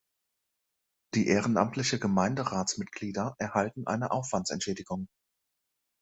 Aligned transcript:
Die 1.13 1.27
ehrenamtlichen 1.27 1.99
Gemeinderatsmitglieder 1.99 3.35
erhalten 3.37 3.85
eine 3.85 4.09
Aufwandsentschädigung. 4.09 5.07